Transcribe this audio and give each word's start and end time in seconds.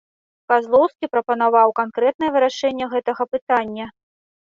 Казлоўскі 0.51 1.09
прапанаваў 1.15 1.69
канкрэтнае 1.79 2.29
вырашэнне 2.37 2.85
гэтага 2.95 3.23
пытання. 3.35 3.85